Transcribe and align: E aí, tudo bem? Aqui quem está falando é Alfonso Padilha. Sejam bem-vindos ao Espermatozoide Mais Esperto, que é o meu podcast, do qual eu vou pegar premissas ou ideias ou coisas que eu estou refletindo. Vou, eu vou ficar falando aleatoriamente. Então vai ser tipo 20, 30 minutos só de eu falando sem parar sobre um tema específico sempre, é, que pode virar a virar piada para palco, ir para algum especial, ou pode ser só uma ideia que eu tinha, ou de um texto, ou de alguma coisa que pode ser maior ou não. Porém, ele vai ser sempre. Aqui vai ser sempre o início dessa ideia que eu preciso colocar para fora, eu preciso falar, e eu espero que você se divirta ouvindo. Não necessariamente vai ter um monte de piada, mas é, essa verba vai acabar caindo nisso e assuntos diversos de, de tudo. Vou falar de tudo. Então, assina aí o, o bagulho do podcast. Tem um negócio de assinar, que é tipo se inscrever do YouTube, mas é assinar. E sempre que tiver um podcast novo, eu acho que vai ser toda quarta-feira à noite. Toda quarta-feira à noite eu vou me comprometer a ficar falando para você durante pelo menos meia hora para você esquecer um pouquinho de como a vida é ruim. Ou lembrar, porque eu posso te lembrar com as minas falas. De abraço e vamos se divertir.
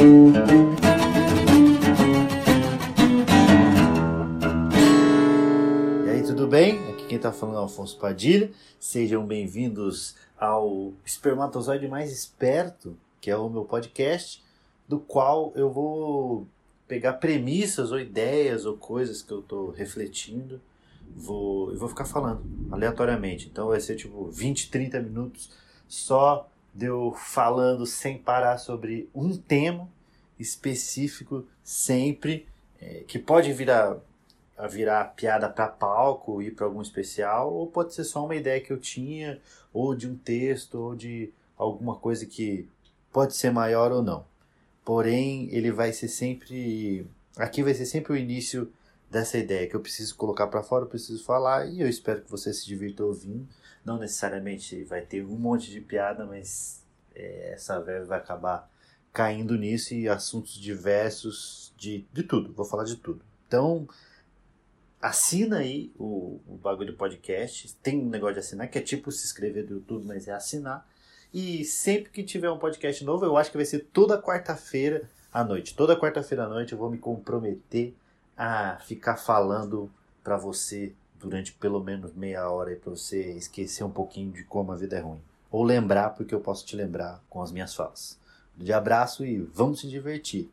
E 0.00 0.02
aí, 6.08 6.22
tudo 6.22 6.46
bem? 6.46 6.78
Aqui 6.90 7.06
quem 7.08 7.16
está 7.16 7.32
falando 7.32 7.56
é 7.56 7.58
Alfonso 7.58 7.98
Padilha. 7.98 8.52
Sejam 8.78 9.26
bem-vindos 9.26 10.14
ao 10.38 10.92
Espermatozoide 11.04 11.88
Mais 11.88 12.12
Esperto, 12.12 12.96
que 13.20 13.28
é 13.28 13.36
o 13.36 13.48
meu 13.48 13.64
podcast, 13.64 14.40
do 14.86 15.00
qual 15.00 15.52
eu 15.56 15.68
vou 15.68 16.46
pegar 16.86 17.14
premissas 17.14 17.90
ou 17.90 17.98
ideias 17.98 18.66
ou 18.66 18.76
coisas 18.76 19.20
que 19.20 19.32
eu 19.32 19.40
estou 19.40 19.72
refletindo. 19.72 20.60
Vou, 21.16 21.72
eu 21.72 21.78
vou 21.78 21.88
ficar 21.88 22.04
falando 22.04 22.44
aleatoriamente. 22.70 23.48
Então 23.50 23.66
vai 23.66 23.80
ser 23.80 23.96
tipo 23.96 24.30
20, 24.30 24.70
30 24.70 25.00
minutos 25.00 25.50
só 25.88 26.48
de 26.78 26.86
eu 26.86 27.12
falando 27.12 27.84
sem 27.84 28.16
parar 28.16 28.56
sobre 28.56 29.10
um 29.12 29.36
tema 29.36 29.88
específico 30.38 31.44
sempre, 31.64 32.46
é, 32.80 33.02
que 33.08 33.18
pode 33.18 33.52
virar 33.52 33.96
a 34.56 34.66
virar 34.66 35.04
piada 35.16 35.48
para 35.48 35.68
palco, 35.68 36.40
ir 36.40 36.52
para 36.52 36.66
algum 36.66 36.80
especial, 36.82 37.52
ou 37.52 37.66
pode 37.66 37.94
ser 37.94 38.04
só 38.04 38.24
uma 38.24 38.34
ideia 38.34 38.60
que 38.60 38.72
eu 38.72 38.78
tinha, 38.78 39.40
ou 39.72 39.94
de 39.94 40.08
um 40.08 40.16
texto, 40.16 40.76
ou 40.76 40.96
de 40.96 41.32
alguma 41.56 41.96
coisa 41.96 42.26
que 42.26 42.68
pode 43.12 43.34
ser 43.34 43.52
maior 43.52 43.92
ou 43.92 44.02
não. 44.02 44.24
Porém, 44.84 45.48
ele 45.52 45.70
vai 45.70 45.92
ser 45.92 46.08
sempre. 46.08 47.06
Aqui 47.36 47.62
vai 47.62 47.74
ser 47.74 47.86
sempre 47.86 48.12
o 48.12 48.16
início 48.16 48.72
dessa 49.10 49.38
ideia 49.38 49.66
que 49.66 49.74
eu 49.74 49.80
preciso 49.80 50.16
colocar 50.16 50.46
para 50.46 50.62
fora, 50.62 50.84
eu 50.84 50.88
preciso 50.88 51.24
falar, 51.24 51.66
e 51.66 51.80
eu 51.80 51.88
espero 51.88 52.22
que 52.22 52.30
você 52.30 52.52
se 52.52 52.66
divirta 52.66 53.04
ouvindo. 53.04 53.48
Não 53.84 53.98
necessariamente 53.98 54.84
vai 54.84 55.00
ter 55.00 55.24
um 55.24 55.38
monte 55.38 55.70
de 55.70 55.80
piada, 55.80 56.26
mas 56.26 56.84
é, 57.14 57.52
essa 57.52 57.80
verba 57.80 58.06
vai 58.06 58.18
acabar 58.18 58.70
caindo 59.12 59.56
nisso 59.56 59.94
e 59.94 60.08
assuntos 60.08 60.54
diversos 60.54 61.72
de, 61.76 62.06
de 62.12 62.22
tudo. 62.22 62.52
Vou 62.52 62.66
falar 62.66 62.84
de 62.84 62.96
tudo. 62.96 63.24
Então, 63.46 63.88
assina 65.00 65.58
aí 65.58 65.90
o, 65.98 66.40
o 66.46 66.56
bagulho 66.56 66.92
do 66.92 66.98
podcast. 66.98 67.74
Tem 67.76 67.98
um 67.98 68.08
negócio 68.08 68.34
de 68.34 68.40
assinar, 68.40 68.68
que 68.68 68.78
é 68.78 68.82
tipo 68.82 69.10
se 69.10 69.24
inscrever 69.24 69.66
do 69.66 69.74
YouTube, 69.74 70.04
mas 70.06 70.28
é 70.28 70.32
assinar. 70.32 70.86
E 71.32 71.64
sempre 71.64 72.10
que 72.10 72.22
tiver 72.22 72.50
um 72.50 72.58
podcast 72.58 73.04
novo, 73.04 73.24
eu 73.24 73.36
acho 73.36 73.50
que 73.50 73.56
vai 73.56 73.66
ser 73.66 73.80
toda 73.92 74.20
quarta-feira 74.20 75.08
à 75.32 75.44
noite. 75.44 75.74
Toda 75.74 75.98
quarta-feira 75.98 76.44
à 76.44 76.48
noite 76.48 76.72
eu 76.72 76.78
vou 76.78 76.90
me 76.90 76.98
comprometer 76.98 77.94
a 78.38 78.78
ficar 78.78 79.16
falando 79.16 79.90
para 80.22 80.36
você 80.36 80.94
durante 81.18 81.52
pelo 81.52 81.82
menos 81.82 82.14
meia 82.14 82.48
hora 82.48 82.76
para 82.76 82.90
você 82.90 83.32
esquecer 83.32 83.82
um 83.82 83.90
pouquinho 83.90 84.30
de 84.30 84.44
como 84.44 84.70
a 84.70 84.76
vida 84.76 84.96
é 84.96 85.00
ruim. 85.00 85.20
Ou 85.50 85.64
lembrar, 85.64 86.10
porque 86.10 86.32
eu 86.32 86.40
posso 86.40 86.64
te 86.64 86.76
lembrar 86.76 87.20
com 87.28 87.42
as 87.42 87.50
minas 87.50 87.74
falas. 87.74 88.16
De 88.56 88.72
abraço 88.72 89.24
e 89.24 89.38
vamos 89.38 89.80
se 89.80 89.88
divertir. 89.88 90.48